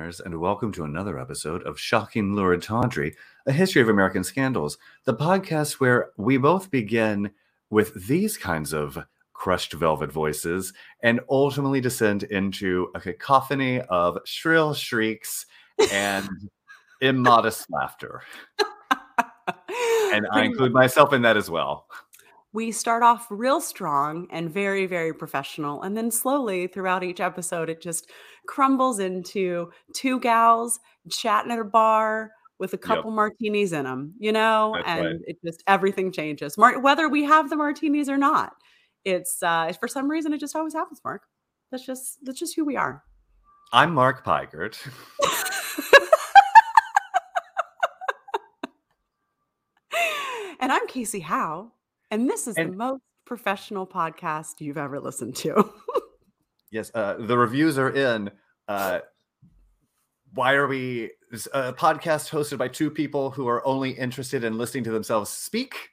[0.00, 3.14] Well, hello, loyal listeners, and welcome to another episode of Shocking Lurid Tawdry,
[3.46, 7.30] a history of American scandals, the podcast where we both begin
[7.68, 8.98] with these kinds of
[9.34, 10.72] crushed velvet voices
[11.02, 15.44] and ultimately descend into a cacophony of shrill shrieks
[15.92, 16.28] and
[17.02, 18.22] immodest laughter.
[20.12, 21.86] And I include myself in that as well.
[22.52, 25.82] We start off real strong and very, very professional.
[25.82, 28.10] And then slowly throughout each episode, it just
[28.46, 30.78] crumbles into two gals
[31.10, 35.04] chatting at a bar with a Yep, couple martinis in them, you know, that's and
[35.04, 35.16] right.
[35.26, 36.56] it just everything changes.
[36.58, 38.52] Whether we have the martinis or not,
[39.04, 41.22] it's uh for some reason it just always happens, Mark.
[41.70, 43.02] That's just that's just who we are.
[43.72, 44.76] I'm Mark Pygert.
[50.60, 51.72] and I'm Casey Howe,
[52.10, 55.72] and this is the most professional podcast you've ever listened to.
[56.70, 58.30] yes, uh, the reviews are in.
[58.68, 59.00] Uh,
[60.34, 61.10] why are we
[61.52, 65.90] a podcast hosted by two people who are only interested in listening to themselves speak?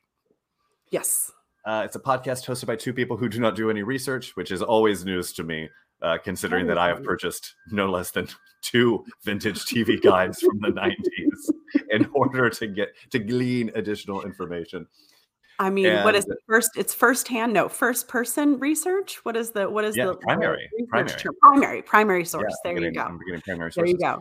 [0.91, 1.31] yes.
[1.65, 4.51] Uh, it's a podcast hosted by two people who do not do any research, which
[4.51, 5.67] is always news to me,
[6.01, 8.29] uh, considering that I have purchased no less than
[8.61, 14.87] two vintage TV guides from the 90s in order to get to glean additional information.
[15.59, 16.39] I mean, what is And it?
[16.47, 17.53] First, it's firsthand.
[17.53, 19.23] No, first person research.
[19.25, 21.19] What is the what is yeah, the, the primary, primary.
[21.19, 21.33] term?
[21.41, 22.55] Primary, primary source.
[22.65, 23.01] I'm There you go.
[23.01, 24.19] I'm getting primary There you go.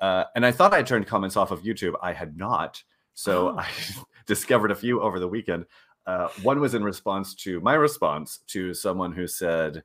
[0.00, 1.94] Uh, and I thought I turned comments off of YouTube.
[2.02, 2.82] I had not.
[3.14, 3.68] So Oh, I
[4.26, 5.66] discovered a few over the weekend.
[6.06, 9.82] Uh, one was in response to my response to someone who said,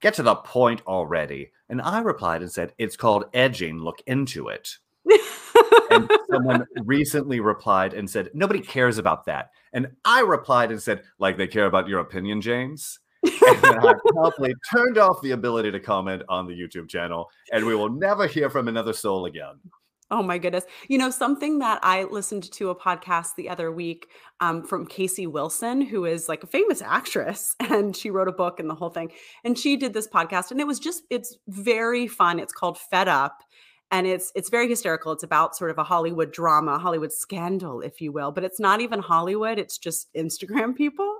[0.00, 1.52] Get to the point already.
[1.68, 3.78] And I replied and said, It's called edging.
[3.78, 4.78] Look into it.
[5.90, 9.50] And someone recently replied and said, Nobody cares about that.
[9.72, 12.98] And I replied and said, Like they care about your opinion, James.
[13.22, 17.66] And then I promptly turned off the ability to comment on the YouTube channel, and
[17.66, 19.60] we will never hear from another soul again.
[20.12, 20.64] Oh my goodness.
[20.88, 24.08] You know, something that I listened to a podcast the other week
[24.40, 28.58] um, from Casey Wilson, who is like a famous actress, and she wrote a book
[28.58, 29.12] and the whole thing.
[29.44, 32.40] And she did this podcast, and it was just, it's very fun.
[32.40, 33.44] It's called Fed Up.
[33.90, 35.12] And it's it's very hysterical.
[35.12, 38.30] It's about sort of a Hollywood drama, Hollywood scandal, if you will.
[38.32, 41.18] But it's not even Hollywood, it's just Instagram people.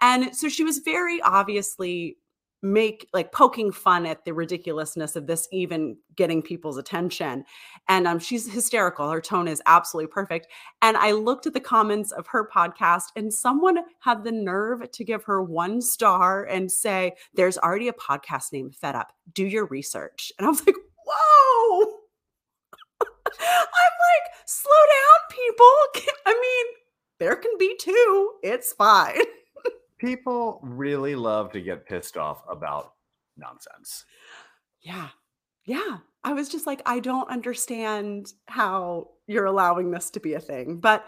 [0.00, 2.16] And so she was very obviously
[2.62, 7.44] make like poking fun at the ridiculousness of this even getting people's attention
[7.88, 10.46] and um, she's hysterical her tone is absolutely perfect
[10.80, 15.04] and i looked at the comments of her podcast and someone had the nerve to
[15.04, 19.66] give her one star and say there's already a podcast named fed up do your
[19.66, 21.95] research and i was like whoa
[23.40, 26.74] i'm like slow down people i mean
[27.18, 29.20] there can be two it's fine
[29.98, 32.92] People really love to get pissed off about
[33.36, 34.04] nonsense.
[34.82, 35.08] Yeah.
[35.64, 35.98] Yeah.
[36.22, 40.78] I was just like, I don't understand how you're allowing this to be a thing.
[40.78, 41.06] But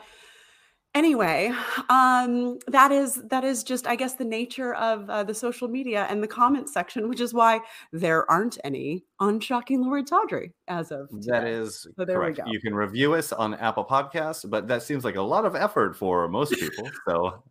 [0.94, 1.52] anyway,
[1.88, 6.06] um, that is that is just, I guess, the nature of uh, the social media
[6.10, 7.60] and the comment section, which is why
[7.92, 11.52] there aren't any on Shocking Lurid Tawdry as of That today.
[11.52, 12.38] is So there we correct.
[12.38, 12.44] go.
[12.50, 15.96] You can review us on Apple Podcasts, but that seems like a lot of effort
[15.96, 16.90] for most people.
[17.08, 17.42] So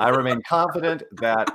[0.00, 1.48] I remain confident that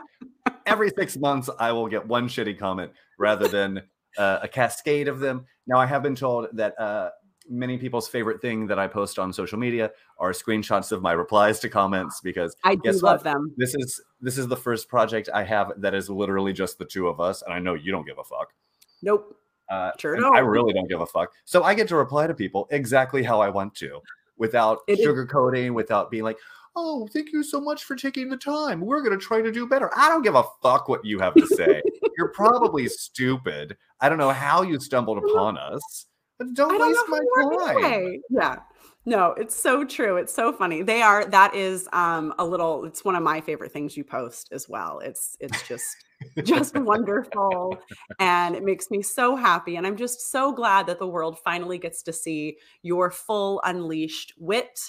[0.66, 3.82] every six months I will get one shitty comment rather than
[4.18, 5.46] uh, a cascade of them.
[5.68, 7.10] Now, I have been told that uh,
[7.50, 11.60] many people's favorite thing that I post on social media are screenshots of my replies
[11.62, 13.24] to comments because I do love what?
[13.24, 13.54] them.
[13.58, 17.08] This is this is the first project I have that is literally just the two
[17.08, 18.54] of us, and I know you don't give a fuck.
[19.02, 19.38] Nope.
[19.70, 21.34] Uh, Sure I really don't give a fuck.
[21.46, 24.00] So I get to reply to people exactly how I want to,
[24.38, 26.38] without It is- sugarcoating, without being like,
[26.76, 28.80] "Oh, thank you so much for taking the time.
[28.82, 31.46] We're gonna try to do better." I don't give a fuck what you have to
[31.48, 31.82] say.
[32.18, 33.76] You're probably stupid.
[34.00, 36.06] I don't know how you stumbled upon us,
[36.38, 37.84] but don't don't waste my time.
[37.84, 38.20] anyway.
[38.30, 38.60] Yeah.
[39.06, 40.18] No, it's so true.
[40.18, 40.82] It's so funny.
[40.82, 44.50] They are that is um a little it's one of my favorite things you post
[44.52, 45.00] as well.
[45.00, 45.96] It's it's just
[46.44, 47.78] just wonderful
[48.20, 51.78] and it makes me so happy and I'm just so glad that the world finally
[51.78, 54.80] gets to see your full unleashed wit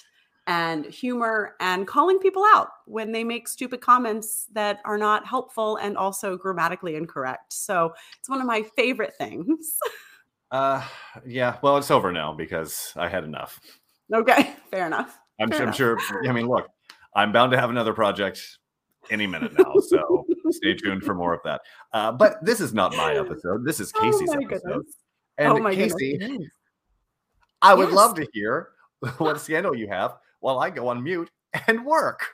[0.49, 5.77] and humor and calling people out when they make stupid comments that are not helpful
[5.77, 7.53] and also grammatically incorrect.
[7.53, 9.77] So, it's one of my favorite things.
[10.51, 10.83] Uh,
[11.27, 11.57] yeah.
[11.63, 13.61] Well, it's over now because I had enough.
[14.13, 15.19] okay, fair enough.
[15.41, 15.77] I'm, Fair I'm enough.
[15.77, 15.99] sure.
[16.29, 16.69] I mean, look,
[17.15, 18.41] I'm bound to have another project
[19.11, 19.75] any minute now.
[19.87, 21.61] So stay tuned for more of that.
[21.93, 23.65] Uh, but this is not my episode.
[23.65, 24.63] This is Oh Casey's my episode.
[24.69, 24.95] goodness.
[25.39, 26.49] And oh my Casey, goodness.
[27.63, 27.97] I would Yes.
[27.97, 28.71] love to hear
[29.19, 31.31] what scandal you have while I go on mute
[31.69, 32.27] and work.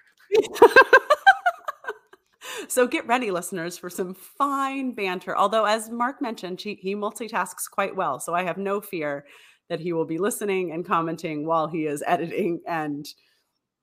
[2.69, 5.37] So get ready, listeners, for some fine banter.
[5.37, 8.21] Although, as Mark mentioned, he, he multitasks quite well.
[8.21, 9.27] So I have no fear
[9.69, 13.07] that he will be listening and commenting while he is editing and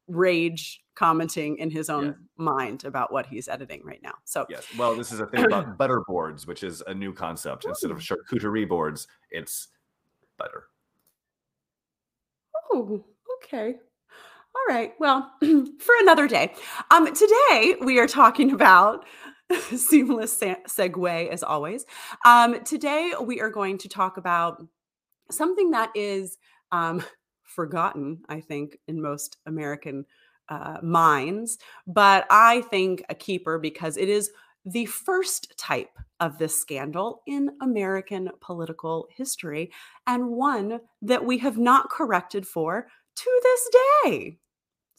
[0.08, 4.14] rage commenting in his own mind about what he's editing right now.
[4.26, 7.66] So yes, well, this is a thing about butter boards, which is a new concept.
[7.66, 9.70] Instead of charcuterie boards, it's
[10.38, 10.66] butter.
[12.74, 13.04] Oh,
[13.38, 13.76] okay.
[14.70, 14.94] All right.
[15.00, 16.54] Well, for another day.
[16.92, 19.06] Um, today we are talking about
[19.76, 21.86] seamless segue as always.
[22.26, 24.64] Um, today we are going to talk about
[25.32, 26.38] something that is
[26.72, 27.04] um,
[27.44, 30.06] forgotten, I think, in most American
[30.50, 34.32] uh, minds, but I think a keeper because it is
[34.66, 39.72] the first type of this scandal in American political history
[40.08, 43.70] and one that we have not corrected for to this
[44.06, 44.38] day.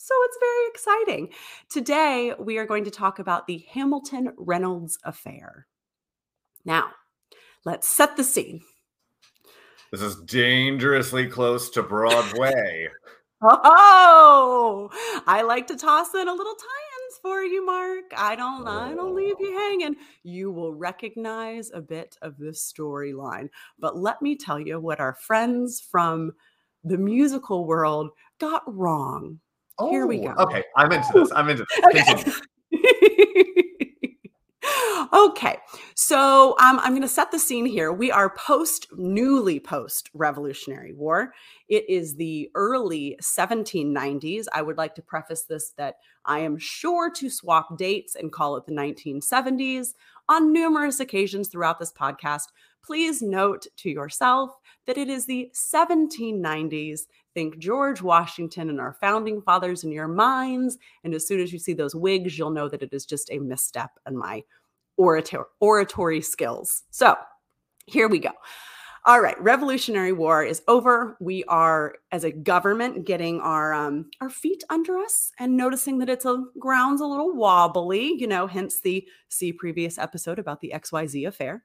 [0.04, 1.28] So it's very exciting.
[1.70, 5.68] Today, we are going to talk about the Hamilton Reynolds affair.
[6.64, 6.90] Now,
[7.64, 8.62] let's set the scene.
[9.92, 12.88] This is dangerously close to Broadway.
[13.42, 14.90] oh,
[15.28, 18.06] I like to toss in a little tie-ins for you, Mark.
[18.16, 18.70] I don't, oh.
[18.72, 19.58] I don't leave you oh.
[19.60, 19.94] hanging.
[20.24, 23.50] You will recognize a bit of this storyline.
[23.78, 26.32] But let me tell you what our friends from
[26.82, 28.10] the musical world
[28.40, 29.38] got wrong.
[29.78, 30.34] Oh, Here we go.
[30.38, 31.30] Okay, I'm into this.
[31.32, 32.40] I'm into this.
[32.74, 32.92] Okay.
[35.12, 35.58] okay,
[35.94, 37.92] so um, I'm going to set the scene here.
[37.92, 41.32] We are post, newly post Revolutionary War.
[41.68, 44.46] It is the early 1790s.
[44.54, 48.56] I would like to preface this that I am sure to swap dates and call
[48.56, 49.94] it the 1970s
[50.28, 52.48] on numerous occasions throughout this podcast.
[52.84, 54.50] Please note to yourself
[54.86, 57.02] that it is the 1790s.
[57.34, 60.78] Think George Washington and our founding fathers in your minds.
[61.04, 63.38] And as soon as you see those wigs, you'll know that it is just a
[63.38, 64.42] misstep in my
[64.96, 66.82] orator- oratory skills.
[66.90, 67.16] So
[67.86, 68.32] here we go.
[69.04, 71.16] All right, Revolutionary War is over.
[71.20, 76.08] We are, as a government, getting our um, our feet under us and noticing that
[76.08, 78.14] it's a ground's a little wobbly.
[78.16, 81.64] You know, hence the see previous episode about the XYZ affair.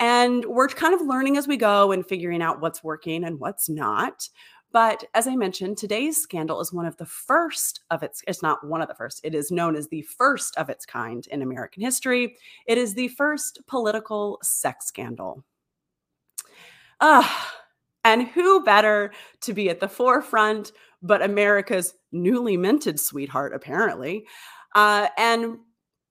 [0.00, 3.68] And we're kind of learning as we go and figuring out what's working and what's
[3.68, 4.28] not.
[4.76, 8.62] But as I mentioned, today's scandal is one of the first of its, it's not
[8.62, 11.82] one of the first, it is known as the first of its kind in American
[11.82, 12.36] history.
[12.66, 15.42] It is the first political sex scandal.
[17.00, 17.54] Ah,
[18.04, 24.26] and who better to be at the forefront but America's newly minted sweetheart, apparently,
[24.74, 25.56] uh, and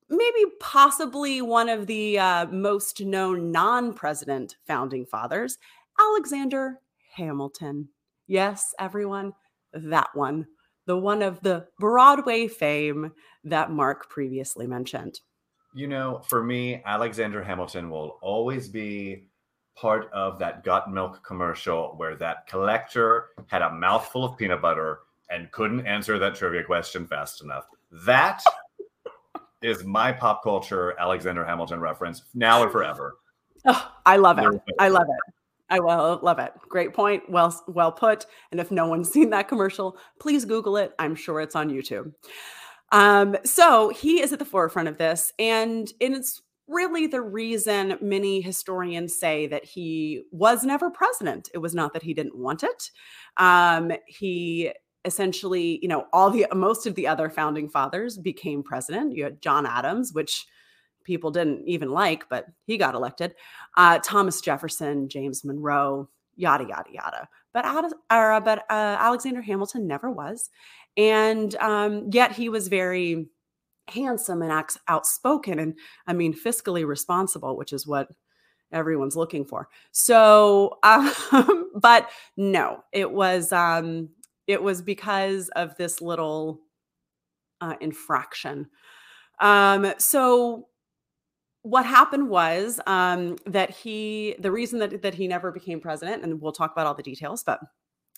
[0.09, 5.59] maybe possibly one of the uh, most known non president founding fathers,
[5.99, 6.79] Alexander
[7.15, 7.89] Hamilton.
[8.27, 9.33] Yes, everyone,
[9.73, 10.47] that one,
[10.85, 13.11] the one of the Broadway fame
[13.43, 15.19] that Mark previously mentioned.
[15.73, 19.27] You know, for me, Alexander Hamilton will always be
[19.75, 24.99] part of that Got Milk commercial where that collector had a mouthful of peanut butter
[25.29, 27.65] and couldn't answer that trivia question fast enough.
[28.05, 28.41] That
[29.61, 33.17] is my pop culture Alexander Hamilton reference now and forever.
[33.65, 34.61] Oh, I love it.
[34.79, 35.33] I love it.
[35.69, 36.51] I will love it.
[36.69, 37.23] Great point.
[37.29, 38.25] Well, well put.
[38.51, 40.93] And if no one's seen that commercial, please Google it.
[40.99, 42.13] I'm sure it's on YouTube.
[42.91, 47.97] Um, so he is at the forefront of this, and, and it's really the reason
[48.01, 51.49] many historians say that he was never president.
[51.53, 52.91] It was not that he didn't want it.
[53.37, 54.71] Um, he
[55.03, 59.15] essentially, you know, all the most of the other founding fathers became president.
[59.15, 60.45] You had John Adams, which
[61.05, 63.35] people didn't even like, but he got elected.
[63.77, 67.29] Uh, Thomas Jefferson, James Monroe, yada yada yada.
[67.53, 70.49] But uh, but uh, Alexander Hamilton never was,
[70.97, 73.27] and um, yet he was very
[73.87, 74.51] handsome and
[74.87, 78.09] outspoken, and I mean fiscally responsible, which is what
[78.71, 79.69] everyone's looking for.
[79.91, 84.09] So, um, but no, it was um,
[84.47, 86.59] it was because of this little
[87.61, 88.67] uh, infraction.
[89.39, 90.67] Um, so
[91.65, 96.39] what happened was um, that he, the reason that, that he never became president, and
[96.39, 97.59] we'll talk about all the details, but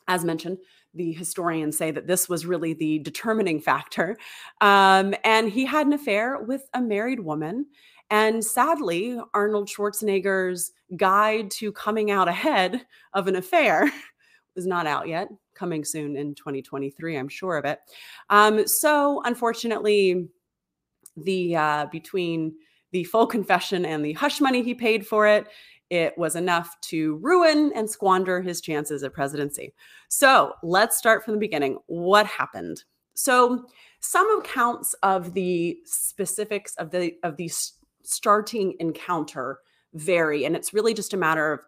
[0.10, 0.58] as mentioned,
[0.94, 4.18] the historians say that this was really the determining factor.
[4.60, 7.68] Um, and he had an affair with a married woman.
[8.10, 13.90] And sadly, Arnold Schwarzenegger's guide to coming out ahead of an affair
[14.58, 17.18] is not out yet coming soon in 2023.
[17.18, 17.80] I'm sure of it.
[18.30, 20.28] Um, so unfortunately,
[21.16, 22.56] the uh, between
[22.92, 25.48] the full confession and the hush money he paid for it,
[25.90, 29.74] it was enough to ruin and squander his chances at presidency.
[30.10, 31.78] So let's start from the beginning.
[31.88, 32.84] What happened?
[33.14, 33.66] So
[34.00, 37.50] some accounts of the specifics of the of the
[38.04, 39.60] starting encounter
[39.94, 41.60] vary, and it's really just a matter of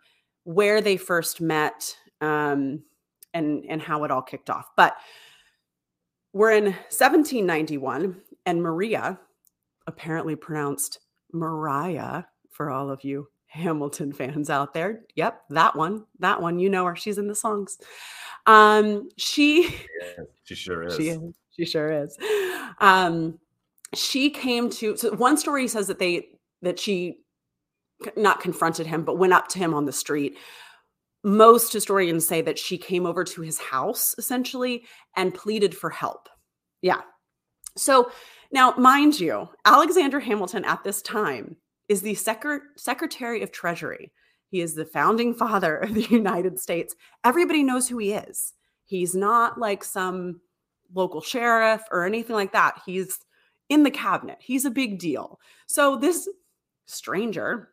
[0.44, 2.84] where they first met um,
[3.34, 4.70] and and how it all kicked off.
[4.76, 4.96] But
[6.34, 9.20] we're in 1791, and Maria,
[9.88, 11.00] apparently pronounced
[11.34, 15.02] Mariah for all of you Hamilton fans out there.
[15.16, 16.60] Yep, that one, that one.
[16.60, 16.96] You know her.
[16.96, 17.78] She's in the songs.
[18.46, 20.96] Um, she, yeah, she sure is.
[20.96, 21.18] She,
[21.52, 22.18] she sure is.
[22.80, 23.40] Um,
[23.96, 24.96] she came to.
[24.98, 26.28] So one story says that they
[26.62, 27.18] that she
[28.16, 30.38] not confronted him, but went up to him on the street.
[31.24, 34.86] Most historians say that she came over to his house essentially
[35.18, 36.30] and pleaded for help.
[36.82, 37.02] Yeah.
[37.76, 38.12] So
[38.52, 41.56] now, mind you, Alexander Hamilton at this time
[41.88, 44.12] is the Secre- Secretary of Treasury.
[44.50, 46.96] He is the founding father of the United States.
[47.24, 48.54] Everybody knows who he is.
[48.86, 50.42] He's not like some
[50.94, 52.82] local sheriff or anything like that.
[52.86, 53.20] He's
[53.70, 54.38] in the cabinet.
[54.40, 55.40] He's a big deal.
[55.68, 56.28] So this
[56.88, 57.70] stranger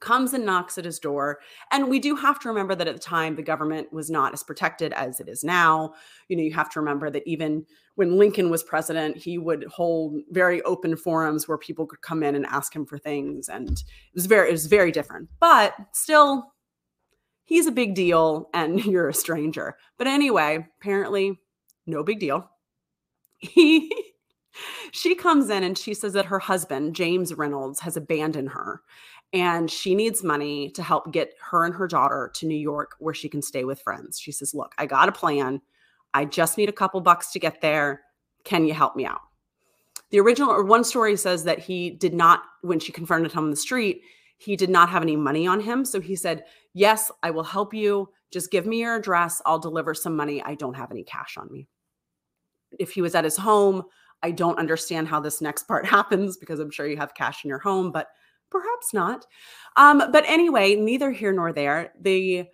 [0.00, 1.38] comes and knocks at his door.
[1.72, 4.42] And we do have to remember that at the time, the government was not as
[4.42, 5.94] protected as it is now.
[6.28, 10.20] You know, you have to remember that even when Lincoln was president, he would hold
[10.30, 13.48] very open forums where people could come in and ask him for things.
[13.48, 15.28] And it was very, it was very different.
[15.40, 16.52] But still,
[17.44, 19.76] he's a big deal and you're a stranger.
[19.96, 21.40] But anyway, apparently,
[21.86, 22.50] no big deal.
[23.40, 23.92] He
[24.92, 28.82] she comes in and she says that her husband, James Reynolds, has abandoned her
[29.32, 33.14] and she needs money to help get her and her daughter to New York where
[33.14, 34.18] she can stay with friends.
[34.18, 35.60] She says, Look, I got a plan.
[36.14, 38.02] I just need a couple bucks to get there.
[38.44, 39.20] Can you help me out?
[40.10, 43.50] The original or one story says that he did not, when she confronted him on
[43.50, 44.00] the street,
[44.38, 45.84] he did not have any money on him.
[45.84, 48.08] So he said, Yes, I will help you.
[48.30, 49.42] Just give me your address.
[49.44, 50.42] I'll deliver some money.
[50.42, 51.68] I don't have any cash on me.
[52.78, 53.84] If he was at his home,
[54.22, 57.48] I don't understand how this next part happens because I'm sure you have cash in
[57.48, 58.08] your home, but
[58.50, 59.26] perhaps not.
[59.76, 61.92] Um, but anyway, neither here nor there.
[62.00, 62.46] The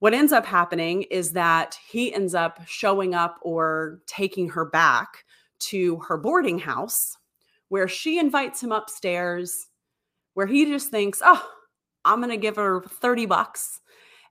[0.00, 5.24] what ends up happening is that he ends up showing up or taking her back
[5.58, 7.16] to her boarding house
[7.68, 9.66] where she invites him upstairs
[10.34, 11.44] where he just thinks oh
[12.04, 13.80] i'm going to give her 30 bucks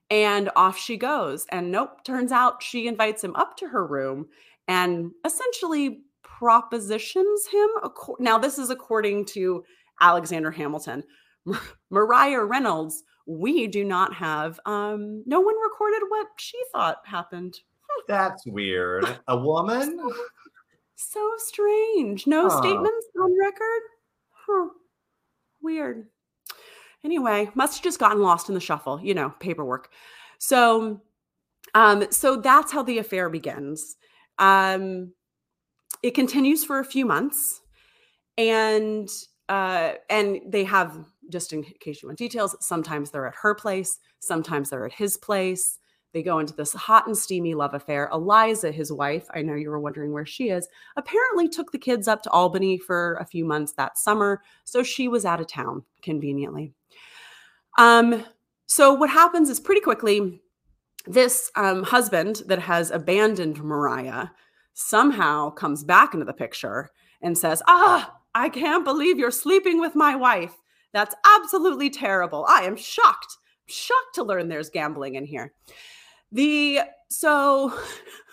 [0.09, 4.27] and off she goes and nope turns out she invites him up to her room
[4.69, 6.01] and essentially
[6.37, 7.69] propositions him
[8.19, 9.63] now this is according to
[10.01, 11.03] Alexander Hamilton.
[11.89, 17.59] Mariah Reynolds, we do not have, um, no one recorded what she thought happened.
[18.07, 19.05] That's weird.
[19.27, 19.97] A woman?
[19.97, 20.13] So,
[20.95, 22.27] so strange.
[22.27, 22.59] No huh.
[22.59, 23.81] statements on record?
[24.45, 24.67] Huh.
[25.61, 26.07] Weird.
[27.03, 29.89] Anyway, must have just gotten lost in the shuffle, you know, paperwork.
[30.39, 31.01] So,
[31.73, 33.95] um, so that's how the affair begins.
[34.39, 35.13] Um,
[36.03, 37.61] it continues for a few months,
[38.37, 39.09] and
[39.49, 40.97] uh, and they have
[41.29, 45.17] just in case you want details sometimes they're at her place sometimes they're at his
[45.17, 45.79] place.
[46.13, 48.09] They go into this hot and steamy love affair.
[48.11, 52.07] Eliza his wife i know you were wondering where she is apparently took the kids
[52.07, 55.83] up to albany for a few months that summer so she was out of town
[56.01, 56.73] conveniently.
[57.77, 58.25] Um,
[58.65, 60.41] so what happens is pretty quickly
[61.05, 64.27] this um, husband that has abandoned mariah
[64.79, 66.89] somehow comes back into the picture
[67.21, 70.53] and says ah I can't believe you're sleeping with my wife.
[70.93, 72.45] That's absolutely terrible.
[72.47, 75.53] I am shocked, shocked to learn there's gambling in here.
[76.31, 77.73] The so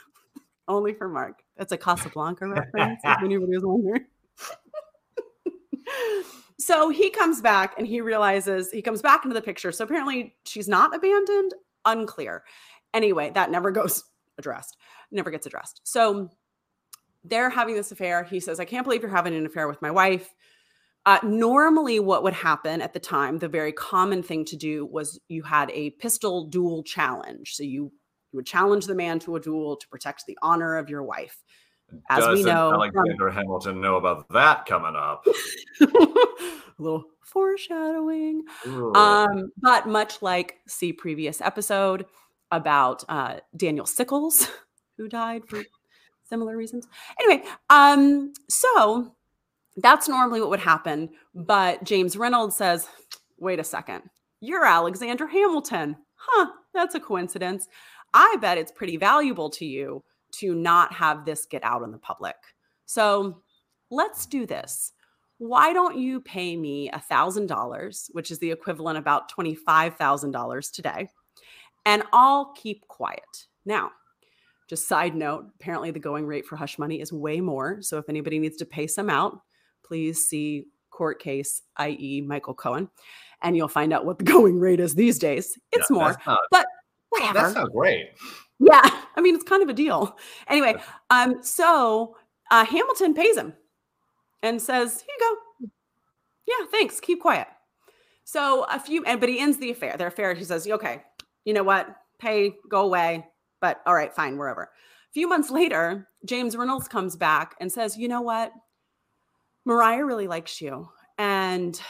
[0.69, 1.43] only for Mark.
[1.57, 3.01] That's a Casablanca reference.
[3.03, 4.05] if anybody was wondering.
[6.59, 9.73] so he comes back and he realizes he comes back into the picture.
[9.73, 11.55] So apparently she's not abandoned.
[11.87, 12.45] Unclear.
[12.93, 14.05] Anyway, that never goes
[14.39, 14.77] addressed.
[15.11, 15.81] Never gets addressed.
[15.85, 16.31] So
[17.25, 18.25] they're having this affair.
[18.25, 20.35] He says, I can't believe you're having an affair with my wife.
[21.07, 25.21] Uh, normally, what would happen at the time, the very common thing to do was
[25.29, 27.55] you had a pistol duel challenge.
[27.55, 27.93] So you,
[28.33, 31.43] you would challenge the man to a duel to protect the honor of your wife.
[32.09, 35.27] As Doesn't we know, Alexander um, Hamilton know about that coming up.
[35.81, 35.87] a
[36.79, 38.43] little foreshadowing.
[38.67, 42.07] Um, but much like see previous episode
[42.57, 44.49] about uh, Daniel Sickles,
[44.97, 45.63] who died for
[46.25, 46.87] similar reasons.
[47.21, 49.15] Anyway, um, so
[49.77, 51.11] that's normally what would happen.
[51.35, 52.89] But James Reynolds says,
[53.39, 54.03] wait a second,
[54.41, 55.97] you're Alexander Hamilton.
[56.15, 57.69] Huh, that's a coincidence.
[58.15, 60.03] I bet it's pretty valuable to you
[60.37, 62.37] to not have this get out in the public.
[62.87, 63.43] So
[63.91, 64.93] let's do this.
[65.39, 71.09] Why don't you pay me a $1,000, which is the equivalent about $25,000 today,
[71.87, 73.47] and I'll keep quiet.
[73.65, 73.91] Now,
[74.69, 77.83] Just side note, apparently the going rate for hush money is way more.
[77.83, 79.39] So if anybody needs to pay some out,
[79.85, 82.89] please see court case, i.e., Michael Cohen,
[83.43, 85.59] and you'll find out what the going rate is these days.
[85.73, 86.67] It's Yeah, more, that's not- but
[87.11, 87.35] whatever.
[87.41, 88.07] That sounds great.
[88.61, 88.81] Yeah,
[89.17, 90.17] I mean it's kind of a deal.
[90.49, 90.75] Anyway,
[91.11, 92.17] um, so
[92.51, 93.53] uh, Hamilton pays him
[94.43, 95.69] and says, "Here you go.
[96.47, 97.01] Yeah, thanks.
[97.01, 97.49] Keep quiet."
[98.25, 99.97] So a few, and but he ends the affair.
[99.99, 100.33] Their affair.
[100.35, 101.03] He says, "Okay,
[101.45, 101.89] you know what?
[102.19, 103.27] Pay, go away."
[103.61, 104.63] But all right, fine, wherever.
[104.63, 108.53] A few months later, James Reynolds comes back and says, "You know what?
[109.65, 111.81] Mariah really likes you, and."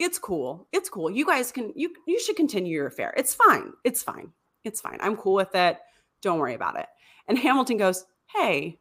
[0.00, 0.66] It's cool.
[0.72, 1.08] It's cool.
[1.08, 3.14] You guys can you you should continue your affair.
[3.16, 3.72] It's fine.
[3.84, 4.32] It's fine.
[4.64, 4.98] It's fine.
[5.00, 5.78] I'm cool with it.
[6.20, 6.86] Don't worry about it.
[7.28, 8.78] And Hamilton goes, Hey,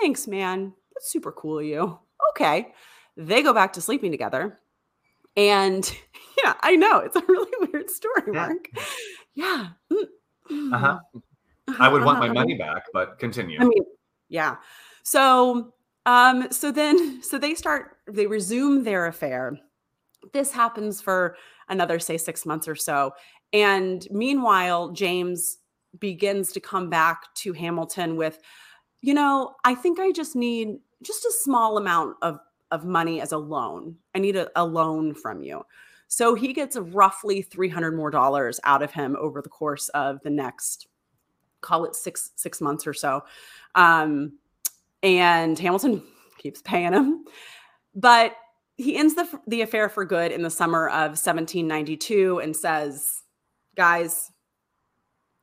[0.00, 0.74] thanks, man.
[0.94, 1.98] That's super cool of you.
[2.30, 2.72] Okay.
[3.16, 4.58] They go back to sleeping together.
[5.36, 5.90] And
[6.44, 6.98] yeah, I know.
[6.98, 7.50] It's a really
[7.90, 8.32] story, Yeah.
[8.46, 8.68] Mark.
[9.34, 9.68] Yeah.
[9.92, 10.98] Uh-huh.
[11.14, 11.22] mm.
[11.78, 12.34] I would want my Uh-huh.
[12.34, 13.60] money back, but continue.
[13.60, 13.82] I mean,
[14.28, 14.56] yeah.
[15.02, 15.74] So,
[16.06, 19.58] um, so then, so they start, they resume their affair.
[20.32, 21.36] This happens for
[21.68, 23.12] another, say, six months or so.
[23.52, 25.58] And meanwhile, James
[26.00, 28.38] begins to come back to Hamilton with,
[29.00, 32.38] you know, I think I just need just a small amount of,
[32.70, 33.96] of money as a loan.
[34.14, 35.62] I need a, a loan from you.
[36.08, 40.30] So he gets roughly 300 more dollars out of him over the course of the
[40.30, 40.88] next
[41.60, 43.22] call it six six months or so.
[43.74, 44.38] Um
[45.02, 46.02] and hamilton
[46.38, 47.24] keeps paying him.
[47.94, 48.34] But
[48.76, 53.22] he ends the the affair for good in the summer of 1792 and says
[53.76, 54.32] guys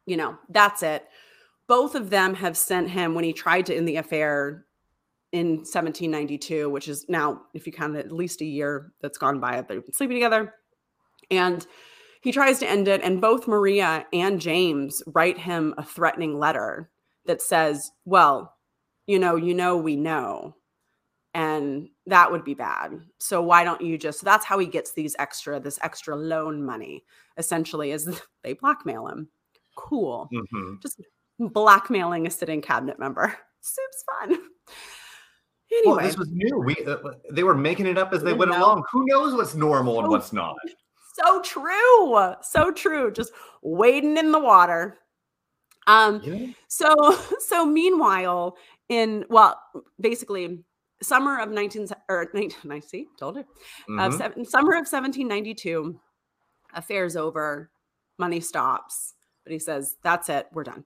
[0.05, 1.05] you know that's it.
[1.67, 4.65] Both of them have sent him when he tried to end the affair
[5.35, 9.39] in 1792 which is now if you count it at least a year that's gone
[9.39, 10.53] by they've been sleeping together.
[11.29, 11.65] And
[12.21, 16.89] he tries to end it and both maria and james write him a threatening letter
[17.25, 18.55] that says well
[19.07, 20.55] you know you know we know
[21.35, 22.93] and that would be bad.
[23.19, 26.63] So why don't you just so that's how he gets these extra this extra loan
[26.65, 27.03] money
[27.37, 29.27] essentially is they blackmail him.
[29.75, 30.29] Cool.
[30.33, 30.81] Mhm.
[30.81, 31.01] just
[31.37, 33.35] blackmailing a sitting cabinet member.
[33.59, 34.39] Soup's fun
[35.85, 36.57] Well, this was new.
[36.59, 36.97] We uh,
[37.31, 38.59] they were making it up as they went know.
[38.59, 38.83] along.
[38.91, 40.55] Who knows what's normal and Oh, what's not?
[41.13, 44.97] so true so true just wading in the water
[45.87, 46.47] um Yeah.
[46.67, 46.93] So,
[47.39, 48.57] so meanwhile,
[48.89, 49.57] in well,
[49.99, 50.63] basically,
[51.01, 53.45] summer of nineteen or nineteen, see, told you,
[53.97, 54.17] of Mhm.
[54.17, 55.99] seven, summer of seventeen ninety two,
[56.73, 57.71] affairs over,
[58.17, 60.83] money stops, but he says that's it, we're done.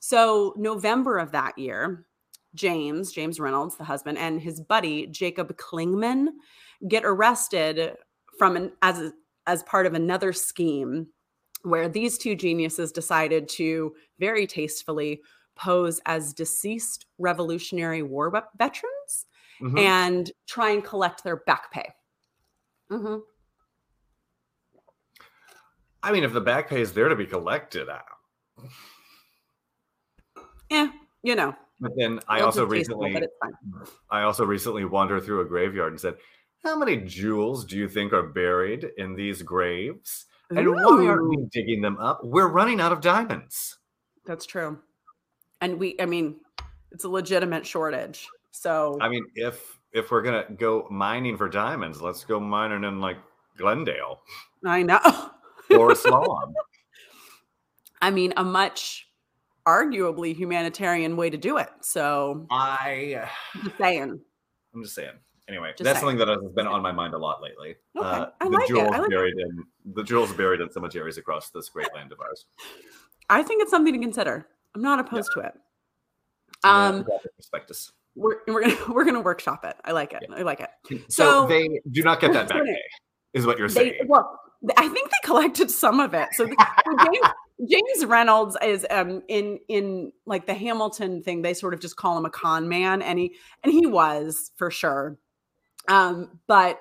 [0.00, 2.06] So November of that year,
[2.54, 6.28] James James Reynolds, the husband, and his buddy Jacob Clingman
[6.88, 7.96] get arrested
[8.38, 9.12] from an as a,
[9.46, 11.06] as part of another scheme
[11.62, 15.20] where these two geniuses decided to very tastefully
[15.56, 19.26] pose as deceased Revolutionary War ve- veterans
[19.60, 19.78] Mhm.
[19.78, 21.92] and try and collect their back pay.
[22.90, 23.20] Mhm.
[26.02, 28.04] I mean, if the back pay is there to be collected out,
[30.70, 30.88] Eh,
[31.22, 31.54] you know.
[31.80, 33.52] But then I also recently, but it's fine.
[34.10, 36.16] I also recently wandered through a graveyard and said,
[36.62, 40.26] "How many jewels do you think are buried in these graves?
[40.50, 42.20] And why aren't we Ooh, digging them up?
[42.22, 43.78] We're running out of diamonds."
[44.26, 44.78] That's true.
[45.60, 46.36] And we, I mean,
[46.92, 48.28] it's a legitimate shortage.
[48.52, 53.00] So I mean, if if we're gonna go mining for diamonds, let's go mining in
[53.00, 53.18] like
[53.56, 54.20] Glendale
[54.64, 55.00] I know.
[55.70, 56.52] or Slalom.
[58.00, 59.09] I mean, a much
[59.66, 61.68] arguably humanitarian way to do it.
[61.80, 63.28] So I
[63.64, 64.20] just saying.
[64.74, 65.12] I'm just saying.
[65.48, 66.16] Anyway, Just that's saying.
[66.16, 67.74] something that has been on my mind a lot lately.
[67.96, 68.06] Okay.
[68.06, 68.68] Uh, I the like it.
[68.68, 69.10] jewels I like it.
[69.10, 72.46] buried in the jewels buried in cemeteries across this great land of ours.
[73.28, 74.46] I think it's something to consider.
[74.76, 75.52] I'm not opposed to it.
[76.62, 77.90] Um, prospectus.
[78.14, 79.74] we're we're gonna we're gonna workshop it.
[79.84, 80.22] I like it.
[80.32, 80.70] I like it.
[81.08, 82.76] So, so- they do not get that back pay,
[83.34, 84.00] is what you're They, saying.
[84.06, 84.38] well,
[84.76, 86.28] I think they collected some of it.
[86.34, 87.26] So, the- so James,
[87.68, 91.42] James Reynolds is um in in like the Hamilton thing.
[91.42, 94.70] They sort of just call him a con man, and he and he was for
[94.70, 95.18] sure.
[95.88, 96.80] Um, but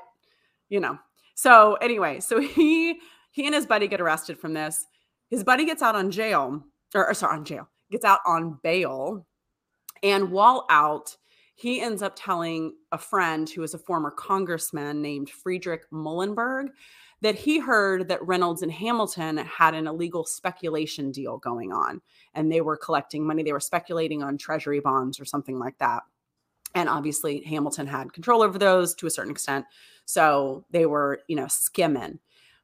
[0.70, 0.98] you know,
[1.36, 3.00] so anyway, so he
[3.32, 4.86] he and his buddy get arrested from this.
[5.30, 6.64] His buddy gets out on jail,
[6.96, 9.26] or, or sorry, on jail, gets out on bail,
[10.02, 11.16] and while out,
[11.56, 16.68] he ends up telling a friend who is a former congressman named Friedrich Muhlenberg
[17.22, 22.02] that he heard that Reynolds and Hamilton had an illegal speculation deal going on
[22.34, 23.44] and they were collecting money.
[23.44, 26.04] They were speculating on treasury bonds or something like that.
[26.76, 29.66] And obviously, Hamilton had control over those to a certain extent.
[30.06, 32.20] So they were, you know, skimming.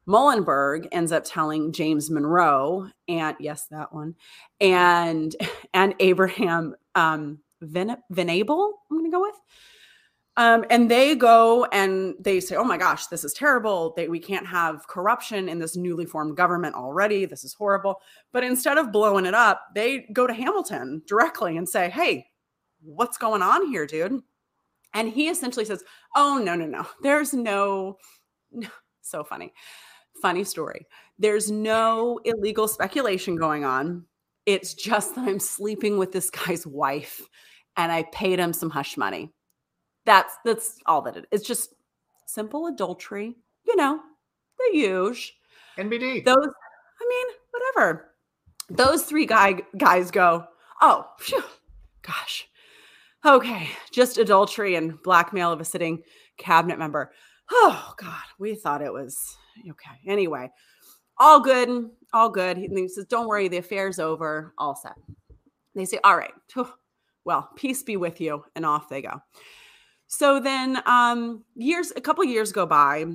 [0.08, 4.14] Muhlenberg ends up telling James Monroe and yes, that one,
[4.60, 5.34] and
[5.74, 8.74] and Abraham um, Ven- Venable.
[8.90, 9.34] I'm going to go with.
[10.38, 13.94] Um, and they go and they say, "Oh my gosh, this is terrible.
[13.96, 17.24] We can't have corruption in this newly formed government already.
[17.24, 18.00] This is horrible."
[18.32, 22.26] But instead of blowing it up, they go to Hamilton directly and say, "Hey,
[22.82, 24.20] what's going on here, dude?"
[24.94, 26.86] And he essentially says, "Oh no, no, no.
[27.02, 27.98] There's no."
[29.02, 29.52] So funny
[30.20, 30.86] funny story.
[31.18, 34.04] There's no illegal speculation going on.
[34.44, 37.20] It's just that I'm sleeping with this guy's wife
[37.76, 39.32] and I paid him some hush money.
[40.06, 41.40] That's that's all that it is.
[41.40, 41.74] It's just
[42.26, 44.00] simple adultery, you know,
[44.58, 45.36] the huge.
[45.76, 46.24] NBD.
[46.24, 48.12] Those, I mean, whatever.
[48.70, 50.44] Those three guy guys go,
[50.80, 51.42] oh, phew,
[52.02, 52.48] gosh.
[53.24, 56.02] Okay, just adultery and blackmail of a sitting
[56.38, 57.12] cabinet member.
[57.50, 59.36] Oh God, we thought it was
[59.68, 60.00] okay.
[60.06, 60.50] Anyway,
[61.18, 62.56] all good, all good.
[62.56, 64.94] He, he says, Don't worry, the affair's over, all set.
[65.74, 66.32] They say, All right,
[67.24, 68.44] well, peace be with you.
[68.54, 69.20] And off they go.
[70.08, 73.06] So then um years, a couple years go by.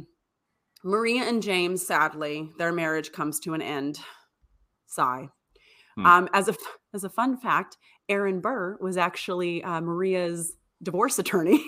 [0.84, 3.99] Maria and James, sadly, their marriage comes to an end.
[4.88, 5.30] Sigh.
[5.95, 6.06] Hmm.
[6.06, 6.56] Um, as a
[6.93, 7.77] as a fun fact,
[8.10, 11.63] Aaron Burr was actually uh, Maria's divorce attorney.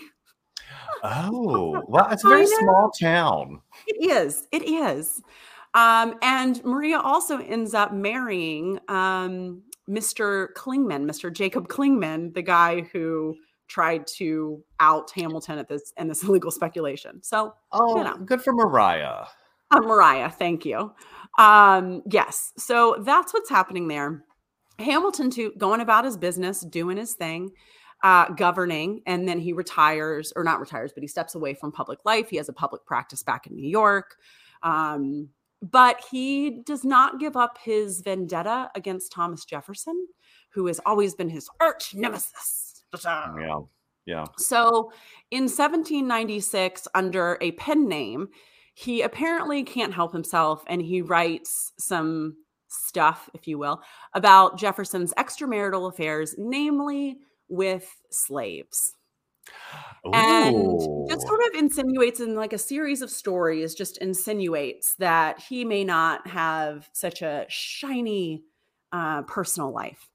[1.04, 3.62] Oh, well, it's a very small town.
[3.88, 4.48] It is.
[4.52, 5.22] It is.
[5.74, 10.50] Um, and Maria also ends up marrying um, Mr.
[10.56, 11.34] Clingman, Mr.
[11.34, 13.36] Jacob Clingman, the guy who
[13.74, 17.22] tried to out Hamilton at this and this illegal speculation.
[17.24, 18.18] So, oh, you know.
[18.18, 19.26] good for Mariah.
[19.72, 20.94] Uh, Mariah, thank you.
[21.40, 24.24] Um, yes, so that's what's happening there.
[24.78, 27.52] Hamilton too, going about his business, doing his thing
[28.04, 32.00] uh, governing, and then he retires, or not retires, but he steps away from public
[32.06, 32.30] life.
[32.30, 34.18] He has a public practice back in New York.
[34.62, 35.30] Um,
[35.62, 40.08] but he does not give up his vendetta against Thomas Jefferson,
[40.50, 42.73] who has always been his arch nemesis.
[43.40, 43.60] Yeah.
[44.06, 44.26] Yeah.
[44.38, 44.92] So
[45.32, 48.30] in 1796, under a pen name,
[48.74, 52.36] he apparently can't help himself and he writes some
[52.68, 53.82] stuff, if you will,
[54.14, 58.94] about Jefferson's extramarital affairs, namely with slaves.
[60.06, 60.12] Ooh.
[60.12, 65.64] And just sort of insinuates in like a series of stories, just insinuates that he
[65.64, 68.44] may not have such a shiny
[68.92, 70.10] uh, personal life.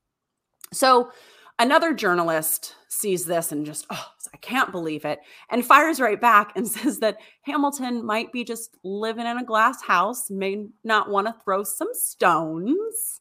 [0.73, 1.11] So
[1.59, 6.53] another journalist sees this and just, oh, I can't believe it, and fires right back
[6.57, 11.27] and says that Hamilton might be just living in a glass house, may not want
[11.27, 13.21] to throw some stones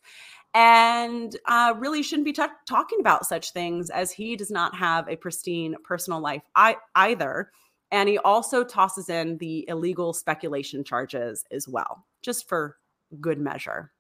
[0.54, 5.08] and uh, really shouldn't be t- talking about such things as he does not have
[5.08, 7.52] a pristine personal life I- either.
[7.92, 12.78] And he also tosses in the illegal speculation charges as well, just for
[13.22, 13.92] good measure.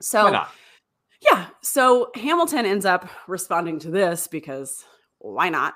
[0.00, 0.30] So,
[1.20, 1.46] yeah.
[1.62, 4.84] So Hamilton ends up responding to this because
[5.18, 5.74] why not?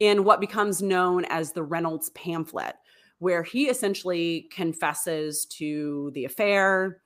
[0.00, 2.74] In what becomes known as the Reynolds pamphlet,
[3.18, 7.00] where he essentially confesses to the affair,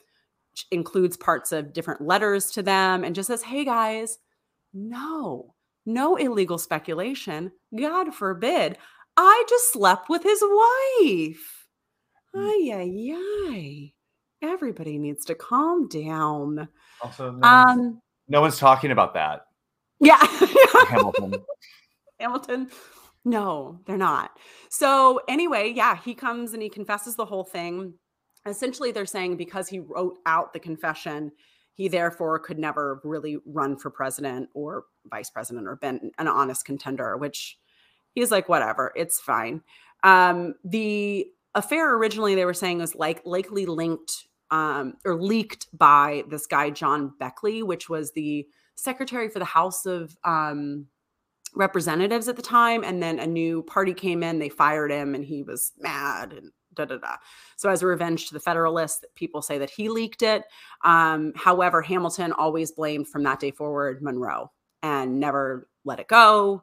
[0.70, 4.18] includes parts of different letters to them and just says, hey guys,
[4.72, 5.54] no,
[5.86, 7.52] no illegal speculation.
[7.78, 8.78] God forbid.
[9.16, 11.68] I just slept with his wife.
[12.34, 12.48] Mm.
[12.48, 13.16] Ay, ay,
[13.50, 13.92] ay.
[14.42, 16.68] Everybody needs to calm down.
[17.02, 17.96] Also, no, um, one's,
[18.28, 19.46] no one's talking about that.
[20.00, 20.18] Yeah.
[20.88, 21.34] Hamilton.
[22.20, 22.70] Hamilton.
[23.24, 24.30] No, they're not.
[24.70, 27.94] So, anyway, yeah, he comes and he confesses the whole thing
[28.46, 31.32] essentially they're saying because he wrote out the confession
[31.74, 36.64] he therefore could never really run for president or vice president or been an honest
[36.64, 37.58] contender which
[38.14, 39.62] he's like whatever it's fine
[40.04, 46.24] um, the affair originally they were saying was like likely linked um, or leaked by
[46.28, 50.86] this guy john beckley which was the secretary for the house of um,
[51.54, 55.24] representatives at the time and then a new party came in they fired him and
[55.24, 57.16] he was mad and da da da.
[57.56, 60.44] So as a revenge to the Federalists, people say that he leaked it.
[60.84, 64.50] Um, however, Hamilton always blamed from that day forward Monroe
[64.82, 66.62] and never let it go.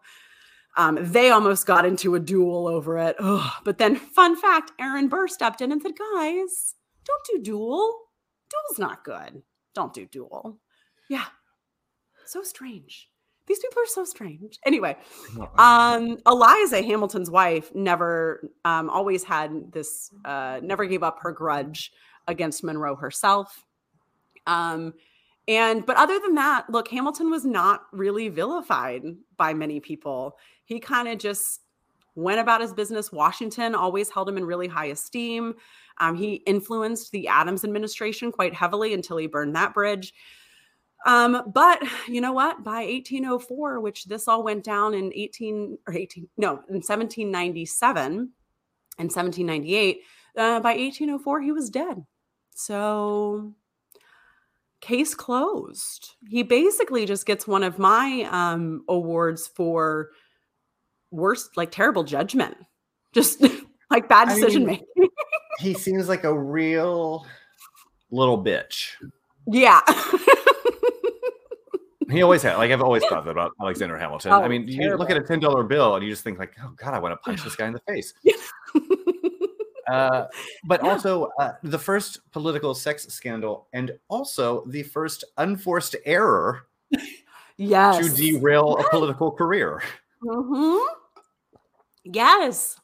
[0.78, 3.15] Um, they almost got into a duel over it.
[3.19, 3.52] Ugh.
[3.63, 8.00] But then, fun fact Aaron Burr stepped in and said, guys, don't do duel.
[8.50, 9.44] Duel's not good.
[9.74, 10.60] Don't do duel.
[11.10, 11.26] Yeah.
[12.26, 13.10] So strange.
[13.48, 14.58] These people are so strange.
[14.65, 14.98] Anyway,
[15.58, 21.91] um, Eliza Hamilton's wife never, um, always had this, uh, never gave up her grudge
[22.28, 23.65] against Monroe herself.
[24.48, 24.94] Um,
[25.48, 29.04] and but other than that, look, Hamilton was not really vilified
[29.38, 30.38] by many people.
[30.65, 31.62] He kind of just
[32.15, 33.12] went about his business.
[33.12, 35.54] Washington always held him in really high esteem.
[36.00, 40.14] Um, he influenced the Adams administration quite heavily until he burned that bridge.
[41.06, 42.64] Um, but you know what?
[42.64, 48.12] By 1804, which this all went down in 18 or 18, no, in 1797
[48.98, 50.02] and 1798,
[50.38, 52.04] uh, by 1804, he was dead.
[52.56, 53.54] So,
[54.82, 56.16] case closed.
[56.28, 60.10] He basically just gets one of my um, awards for
[61.12, 62.58] worst, like terrible judgment,
[63.14, 63.42] just
[63.92, 65.10] like bad I decision mean- making.
[65.60, 67.26] He seems like a real
[68.12, 68.91] little bitch.
[69.48, 69.82] yeah.
[72.08, 72.58] He always had.
[72.58, 74.32] Like I've always thought that about Alexander Hamilton.
[74.32, 76.54] Oh, I mean, you look at a ten dollar bill and you just think like,
[76.63, 78.13] oh god, I want to punch this guy in the face.
[79.88, 80.26] Uh,
[80.63, 80.89] but Yeah.
[80.94, 86.65] also uh, the first political sex scandal, and also the first unforced error
[87.58, 88.04] yes.
[88.04, 89.84] to derail a political career.
[90.24, 90.78] hmm
[92.04, 92.80] Yes.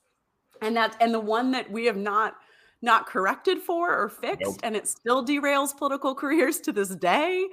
[0.61, 2.35] And that's and the one that we have not
[2.81, 4.59] not corrected for or fixed, Nope.
[4.63, 7.47] and it still derails political careers to this day.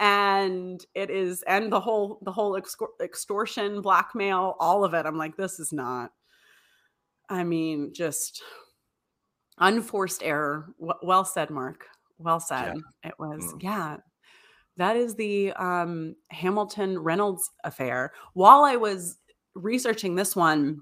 [0.00, 2.60] And it is, and the whole the whole
[3.00, 5.06] extortion, blackmail, all of it.
[5.06, 6.10] I'm like, this is not.
[7.30, 8.42] I mean, just
[9.58, 10.74] unforced error.
[10.80, 11.86] W- well said, Mark.
[12.18, 12.74] Well said.
[13.04, 13.62] It was, Mm.
[13.62, 13.96] yeah.
[14.76, 18.12] That is the um, Hamilton Reynolds affair.
[18.32, 19.18] While I was
[19.54, 20.80] researching this one,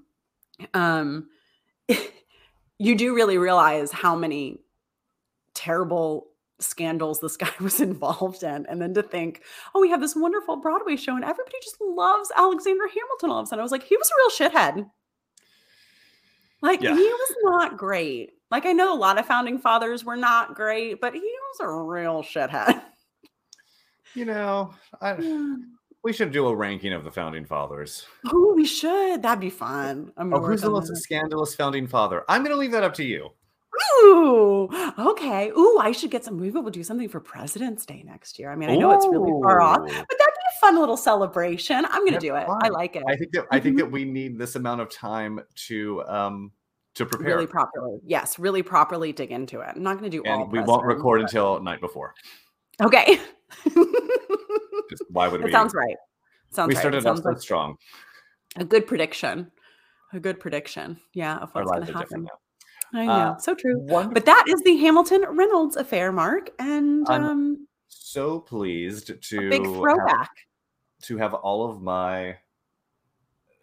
[0.73, 1.27] um,
[2.79, 4.59] you do really realize how many
[5.53, 6.27] terrible
[6.59, 8.65] scandals this guy was involved in.
[8.67, 9.43] And then to think,
[9.75, 13.43] oh, we have this wonderful Broadway show and everybody just loves Alexander Hamilton all of
[13.43, 13.59] a sudden.
[13.59, 14.89] I was like, he was a real shithead.
[16.61, 16.95] Like, Yeah.
[16.95, 18.31] he was not great.
[18.49, 21.69] Like, I know a lot of founding fathers were not great, but he was a
[21.69, 22.81] real shithead.
[24.15, 25.17] You know, I,
[26.03, 28.05] we should do a ranking of the founding fathers.
[28.31, 29.21] Oh, we should.
[29.21, 30.11] That'd be fun.
[30.17, 32.23] I'm Oh, who's the most scandalous founding father?
[32.27, 33.29] I'm going to leave that up to you.
[34.05, 35.49] Ooh, okay.
[35.49, 36.39] Ooh, I should get some.
[36.39, 38.51] Maybe we'll do something for President's Day next year.
[38.51, 41.85] I mean, I know it's really far off, but that'd be a fun little celebration.
[41.89, 42.45] I'm gonna do it.
[42.61, 43.03] I like it.
[43.07, 43.79] I think that I think Mhm.
[43.79, 46.51] that we need this amount of time to um
[46.95, 47.99] to prepare, really properly.
[48.05, 49.69] Yes, really properly dig into it.
[49.75, 50.43] I'm not gonna do all.
[50.43, 52.13] and we won't record but- until night before.
[52.81, 53.19] Okay.
[54.89, 55.51] Just why would that we?
[55.51, 55.95] sounds right.
[56.51, 56.81] Sounds we right.
[56.81, 57.75] started off so like strong.
[58.57, 59.51] a good prediction.
[60.13, 60.99] A good prediction.
[61.13, 62.23] Yeah, of what's gonna happen.
[62.23, 62.99] now.
[62.99, 63.11] I know.
[63.11, 63.79] Uh, so true.
[63.79, 64.13] Wonderful.
[64.13, 69.65] But that is the Hamilton Reynolds affair, Mark, and I'm um, so pleased to big
[69.65, 70.29] have- throwback.
[71.03, 72.37] to have all of my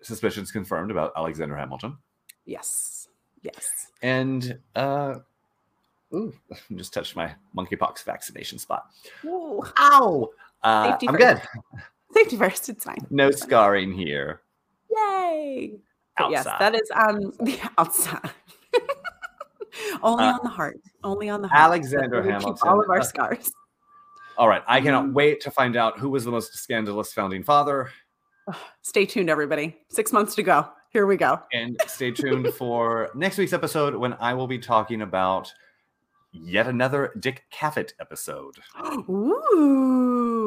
[0.03, 1.97] suspicions confirmed about Alexander Hamilton.
[2.45, 3.07] Yes.
[3.43, 3.69] Yes.
[4.03, 5.17] And uh
[6.15, 6.33] ooh,
[6.77, 8.87] just touched my monkeypox vaccination spot.
[9.25, 9.63] Ooh.
[9.79, 10.29] Ow!
[10.63, 11.19] Uh, I'm first.
[11.19, 11.43] good.
[12.15, 12.69] Safety first.
[12.69, 13.07] It's fine.
[13.11, 14.41] No scarring here.
[14.91, 15.79] Yay.
[16.29, 18.31] Yes, that is um the outside.
[20.03, 20.81] Only Uh, on the heart.
[21.05, 21.61] Only on the heart.
[21.61, 22.69] Alexander Hamilton.
[22.69, 23.53] All of our Uh, scars.
[24.37, 25.13] All right, I cannot Mhm.
[25.15, 27.91] wait to find out who was the most scandalous founding father.
[28.83, 29.79] Stay tuned, everybody.
[29.89, 30.67] Six months to go.
[30.91, 31.41] Here we go.
[31.53, 35.53] And stay tuned for next week's episode when I will be talking about
[36.33, 38.57] yet another Dick Cavett episode.
[39.09, 40.40] Ooh.